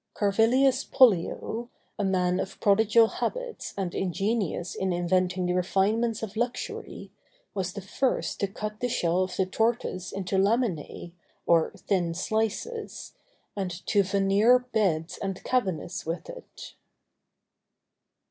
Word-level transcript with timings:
Carvilius 0.15 0.83
Pollio, 0.83 1.69
a 1.99 2.03
man 2.03 2.39
of 2.39 2.59
prodigal 2.59 3.05
habits 3.05 3.71
and 3.77 3.93
ingenious 3.93 4.73
in 4.73 4.91
inventing 4.91 5.45
the 5.45 5.53
refinements 5.53 6.23
of 6.23 6.35
luxury, 6.35 7.11
was 7.53 7.73
the 7.73 7.83
first 7.83 8.39
to 8.39 8.47
cut 8.47 8.79
the 8.79 8.89
shell 8.89 9.21
of 9.25 9.35
the 9.37 9.45
tortoise 9.45 10.11
into 10.11 10.37
laminæ, 10.37 11.11
or 11.45 11.71
thin 11.77 12.15
slices, 12.15 13.13
and 13.55 13.85
to 13.85 14.01
veneer 14.01 14.57
beds 14.73 15.19
and 15.19 15.43
cabinets 15.43 16.03
with 16.03 16.31
it. 16.31 16.73